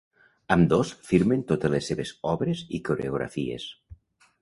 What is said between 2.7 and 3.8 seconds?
i coreografies.